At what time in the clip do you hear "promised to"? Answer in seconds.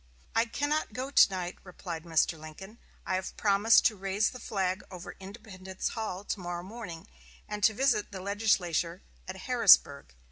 3.37-3.95